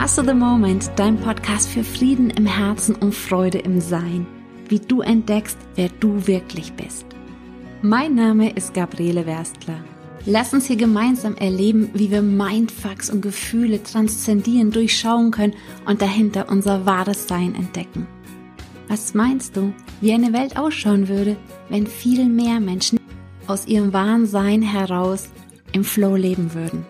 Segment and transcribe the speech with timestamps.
[0.00, 4.28] Master the Moment, dein Podcast für Frieden im Herzen und Freude im Sein.
[4.68, 7.04] Wie du entdeckst, wer du wirklich bist.
[7.82, 9.80] Mein Name ist Gabriele Werstler.
[10.24, 15.54] Lass uns hier gemeinsam erleben, wie wir Mindfucks und Gefühle transzendieren, durchschauen können
[15.84, 18.06] und dahinter unser wahres Sein entdecken.
[18.86, 21.36] Was meinst du, wie eine Welt ausschauen würde,
[21.70, 23.00] wenn viel mehr Menschen
[23.48, 25.28] aus ihrem wahren Sein heraus
[25.72, 26.86] im Flow leben würden?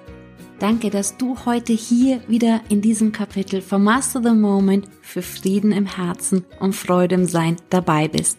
[0.58, 5.70] Danke, dass du heute hier wieder in diesem Kapitel von Master the Moment für Frieden
[5.70, 8.38] im Herzen und Freude im Sein dabei bist.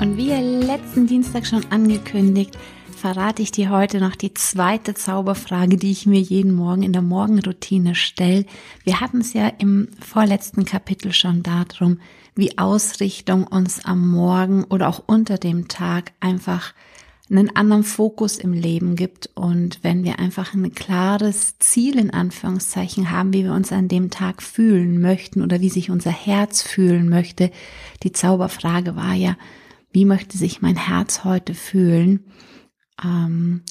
[0.00, 2.56] Und wie letzten Dienstag schon angekündigt,
[2.96, 7.02] verrate ich dir heute noch die zweite Zauberfrage, die ich mir jeden Morgen in der
[7.02, 8.46] Morgenroutine stelle.
[8.82, 12.00] Wir hatten es ja im vorletzten Kapitel schon darum,
[12.34, 16.72] wie Ausrichtung uns am Morgen oder auch unter dem Tag einfach
[17.38, 23.10] einen anderen Fokus im Leben gibt und wenn wir einfach ein klares Ziel in Anführungszeichen
[23.10, 27.08] haben, wie wir uns an dem Tag fühlen möchten oder wie sich unser Herz fühlen
[27.08, 27.50] möchte.
[28.02, 29.36] Die Zauberfrage war ja,
[29.90, 32.26] wie möchte sich mein Herz heute fühlen?
[33.02, 33.62] Ähm,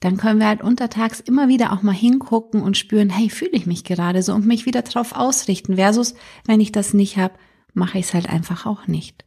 [0.00, 3.66] dann können wir halt untertags immer wieder auch mal hingucken und spüren, hey, fühle ich
[3.66, 5.76] mich gerade so und mich wieder drauf ausrichten.
[5.76, 6.14] Versus,
[6.46, 7.34] wenn ich das nicht habe,
[7.72, 9.24] mache ich es halt einfach auch nicht.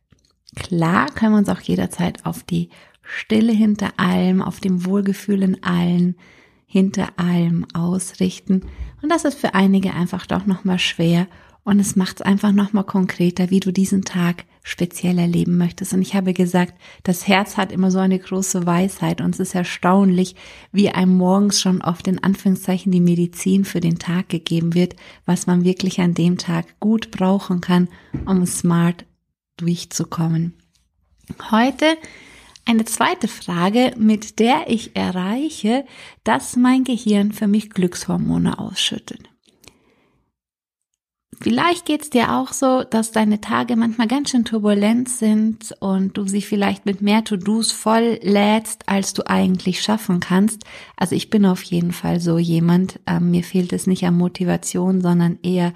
[0.56, 2.70] Klar können wir uns auch jederzeit auf die
[3.08, 6.16] Stille hinter allem, auf dem Wohlgefühl in allen,
[6.66, 8.64] hinter allem ausrichten.
[9.02, 11.28] Und das ist für einige einfach doch nochmal schwer
[11.68, 15.94] und es macht es einfach nochmal konkreter, wie du diesen Tag speziell erleben möchtest.
[15.94, 19.54] Und ich habe gesagt, das Herz hat immer so eine große Weisheit und es ist
[19.54, 20.36] erstaunlich,
[20.72, 25.46] wie einem morgens schon oft in Anführungszeichen die Medizin für den Tag gegeben wird, was
[25.46, 27.90] man wirklich an dem Tag gut brauchen kann,
[28.26, 29.04] um smart
[29.58, 30.54] durchzukommen.
[31.52, 31.98] Heute
[32.68, 35.86] eine zweite Frage, mit der ich erreiche,
[36.24, 39.22] dass mein Gehirn für mich Glückshormone ausschüttet.
[41.40, 46.28] Vielleicht geht's dir auch so, dass deine Tage manchmal ganz schön turbulent sind und du
[46.28, 50.64] sie vielleicht mit mehr To-Dos voll lädst, als du eigentlich schaffen kannst.
[50.96, 53.00] Also ich bin auf jeden Fall so jemand.
[53.06, 55.74] Ähm, mir fehlt es nicht an Motivation, sondern eher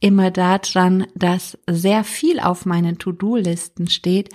[0.00, 4.30] immer daran, dass sehr viel auf meinen To-Do-Listen steht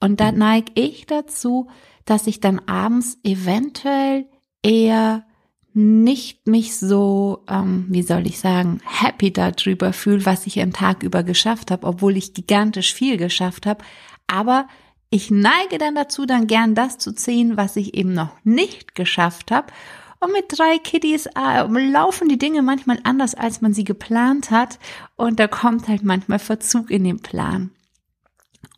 [0.00, 1.68] und da neige ich dazu,
[2.04, 4.26] dass ich dann abends eventuell
[4.62, 5.24] eher
[5.74, 11.02] nicht mich so, ähm, wie soll ich sagen, happy darüber fühle, was ich am Tag
[11.02, 13.84] über geschafft habe, obwohl ich gigantisch viel geschafft habe.
[14.26, 14.66] Aber
[15.10, 19.50] ich neige dann dazu, dann gern das zu ziehen, was ich eben noch nicht geschafft
[19.50, 19.72] habe.
[20.20, 24.78] Und mit drei Kiddies äh, laufen die Dinge manchmal anders, als man sie geplant hat.
[25.16, 27.70] Und da kommt halt manchmal Verzug in den Plan.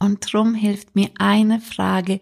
[0.01, 2.21] Und drum hilft mir eine Frage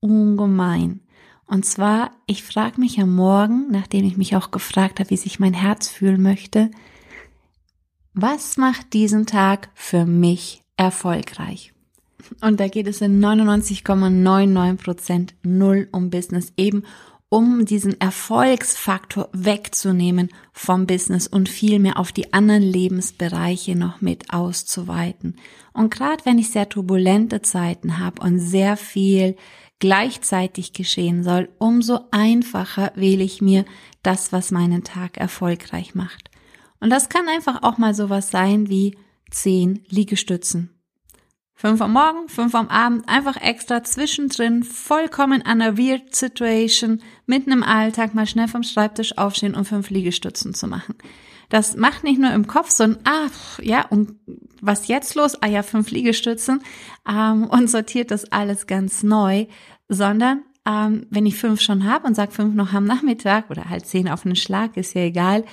[0.00, 1.00] ungemein.
[1.46, 5.38] Und zwar, ich frage mich am Morgen, nachdem ich mich auch gefragt habe, wie sich
[5.38, 6.70] mein Herz fühlen möchte,
[8.14, 11.72] was macht diesen Tag für mich erfolgreich?
[12.40, 16.82] Und da geht es in 99,99 Prozent null um Business, eben
[17.30, 25.36] um diesen Erfolgsfaktor wegzunehmen vom Business und vielmehr auf die anderen Lebensbereiche noch mit auszuweiten.
[25.72, 29.36] Und gerade wenn ich sehr turbulente Zeiten habe und sehr viel
[29.78, 33.64] gleichzeitig geschehen soll, umso einfacher wähle ich mir
[34.02, 36.30] das, was meinen Tag erfolgreich macht.
[36.80, 38.96] Und das kann einfach auch mal sowas sein wie
[39.30, 40.77] zehn Liegestützen
[41.60, 47.50] Fünf am Morgen, fünf am Abend, einfach extra zwischendrin, vollkommen an einer Weird Situation, mitten
[47.50, 50.94] im Alltag mal schnell vom Schreibtisch aufstehen und fünf Liegestützen zu machen.
[51.48, 53.26] Das macht nicht nur im Kopf so ein, ah,
[53.60, 54.14] ja, und
[54.60, 55.42] was jetzt los?
[55.42, 56.62] Ah ja, fünf Liegestützen
[57.08, 59.46] ähm, und sortiert das alles ganz neu,
[59.88, 63.84] sondern ähm, wenn ich fünf schon habe und sag fünf noch am Nachmittag oder halt
[63.84, 65.44] zehn auf einen Schlag, ist ja egal,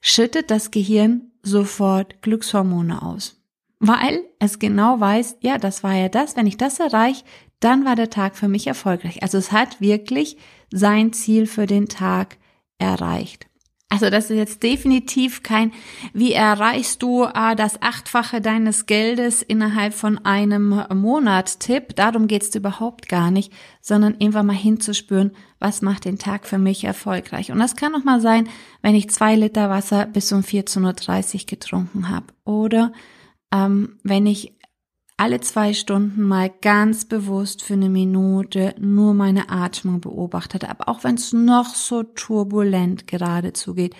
[0.00, 3.37] schüttet das Gehirn sofort Glückshormone aus
[3.78, 7.24] weil es genau weiß, ja, das war ja das, wenn ich das erreiche,
[7.60, 9.22] dann war der Tag für mich erfolgreich.
[9.22, 10.36] Also es hat wirklich
[10.70, 12.36] sein Ziel für den Tag
[12.78, 13.48] erreicht.
[13.90, 15.72] Also das ist jetzt definitiv kein,
[16.12, 21.96] wie erreichst du äh, das Achtfache deines Geldes innerhalb von einem Monat Tipp.
[21.96, 23.50] Darum geht's überhaupt gar nicht,
[23.80, 27.50] sondern einfach mal hinzuspüren, was macht den Tag für mich erfolgreich.
[27.50, 28.50] Und das kann auch mal sein,
[28.82, 32.26] wenn ich zwei Liter Wasser bis um 14.30 Uhr getrunken habe.
[32.44, 32.92] Oder
[33.52, 34.54] ähm, wenn ich
[35.16, 41.02] alle zwei Stunden mal ganz bewusst für eine Minute nur meine Atmung beobachtet habe, auch
[41.02, 43.96] wenn es noch so turbulent gerade zugeht.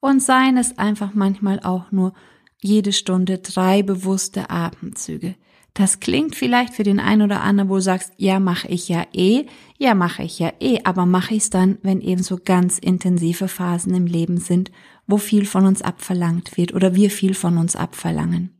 [0.00, 2.14] Und seien es einfach manchmal auch nur
[2.60, 5.34] jede Stunde drei bewusste Atemzüge.
[5.74, 9.04] Das klingt vielleicht für den einen oder anderen, wo du sagst, ja, mache ich ja
[9.12, 9.46] eh,
[9.76, 13.48] ja, mache ich ja eh, aber mache ich es dann, wenn eben so ganz intensive
[13.48, 14.70] Phasen im Leben sind,
[15.06, 18.54] wo viel von uns abverlangt wird oder wir viel von uns abverlangen.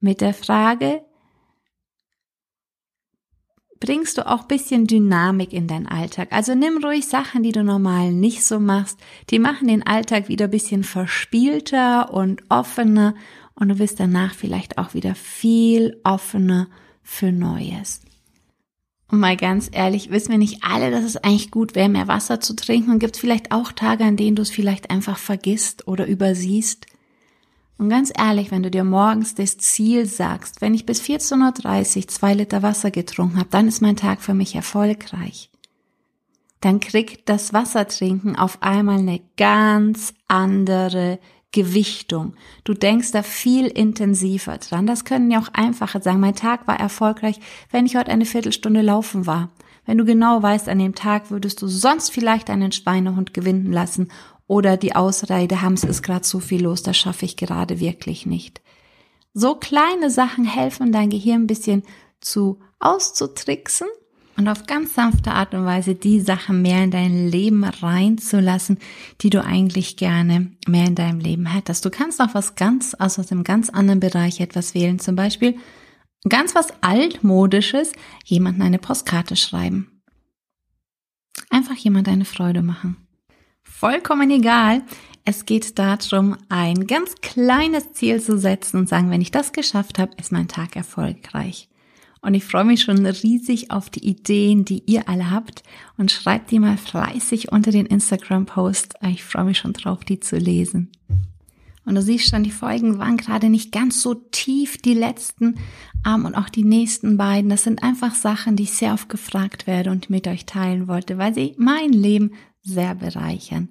[0.00, 1.02] Mit der Frage,
[3.80, 6.28] bringst du auch bisschen Dynamik in deinen Alltag.
[6.30, 8.98] Also nimm ruhig Sachen, die du normal nicht so machst.
[9.30, 13.14] Die machen den Alltag wieder bisschen verspielter und offener
[13.54, 16.68] und du bist danach vielleicht auch wieder viel offener
[17.02, 18.00] für Neues.
[19.10, 22.40] Und mal ganz ehrlich, wissen wir nicht alle, dass es eigentlich gut wäre, mehr Wasser
[22.40, 22.92] zu trinken?
[22.92, 26.86] Und gibt es vielleicht auch Tage, an denen du es vielleicht einfach vergisst oder übersiehst?
[27.80, 32.08] Und ganz ehrlich, wenn du dir morgens das Ziel sagst, wenn ich bis 14.30 Uhr
[32.08, 35.48] zwei Liter Wasser getrunken habe, dann ist mein Tag für mich erfolgreich.
[36.60, 41.18] Dann kriegt das Wassertrinken auf einmal eine ganz andere
[41.52, 42.34] Gewichtung.
[42.64, 44.86] Du denkst da viel intensiver dran.
[44.86, 46.20] Das können ja auch einfacher sagen.
[46.20, 47.40] Mein Tag war erfolgreich,
[47.70, 49.48] wenn ich heute eine Viertelstunde laufen war.
[49.86, 54.08] Wenn du genau weißt, an dem Tag würdest du sonst vielleicht einen Schweinehund gewinnen lassen
[54.50, 58.60] oder die Ausrede, Hams ist gerade so viel los, das schaffe ich gerade wirklich nicht.
[59.32, 61.84] So kleine Sachen helfen dein Gehirn ein bisschen
[62.20, 63.86] zu auszutricksen
[64.36, 68.78] und auf ganz sanfte Art und Weise die Sachen mehr in dein Leben reinzulassen,
[69.20, 71.84] die du eigentlich gerne mehr in deinem Leben hättest.
[71.84, 75.58] Du kannst auch was ganz aus einem ganz anderen Bereich etwas wählen, zum Beispiel
[76.28, 77.92] ganz was altmodisches,
[78.24, 80.02] jemanden eine Postkarte schreiben.
[81.50, 82.96] Einfach jemand eine Freude machen
[83.80, 84.82] vollkommen egal.
[85.24, 89.98] Es geht darum, ein ganz kleines Ziel zu setzen und sagen, wenn ich das geschafft
[89.98, 91.66] habe, ist mein Tag erfolgreich.
[92.20, 95.62] Und ich freue mich schon riesig auf die Ideen, die ihr alle habt
[95.96, 98.96] und schreibt die mal fleißig unter den Instagram-Post.
[99.08, 100.92] Ich freue mich schon drauf, die zu lesen.
[101.86, 105.56] Und du siehst schon, die Folgen waren gerade nicht ganz so tief, die letzten
[106.06, 107.48] ähm, und auch die nächsten beiden.
[107.48, 111.16] Das sind einfach Sachen, die ich sehr oft gefragt werde und mit euch teilen wollte,
[111.16, 113.68] weil sie mein Leben sehr bereichern.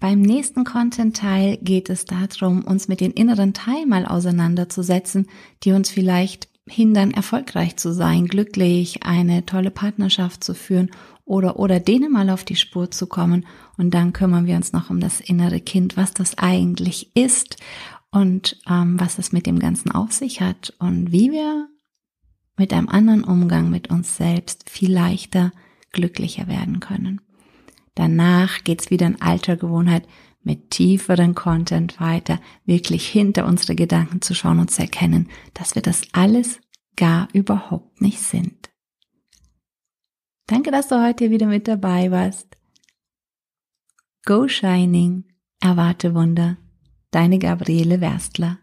[0.00, 5.28] Beim nächsten Content-Teil geht es darum, uns mit den inneren Teilen mal auseinanderzusetzen,
[5.62, 10.90] die uns vielleicht hindern, erfolgreich zu sein, glücklich, eine tolle Partnerschaft zu führen
[11.24, 13.46] oder, oder denen mal auf die Spur zu kommen.
[13.76, 17.56] Und dann kümmern wir uns noch um das innere Kind, was das eigentlich ist
[18.10, 21.68] und ähm, was es mit dem Ganzen auf sich hat und wie wir
[22.56, 25.50] mit einem anderen Umgang mit uns selbst viel leichter
[25.92, 27.20] glücklicher werden können.
[27.94, 30.06] Danach geht's wieder in alter Gewohnheit
[30.42, 35.82] mit tieferen Content weiter, wirklich hinter unsere Gedanken zu schauen und zu erkennen, dass wir
[35.82, 36.60] das alles
[36.96, 38.70] gar überhaupt nicht sind.
[40.46, 42.58] Danke, dass du heute wieder mit dabei warst.
[44.26, 45.24] Go Shining,
[45.60, 46.58] erwarte Wunder,
[47.10, 48.58] deine Gabriele Werstler.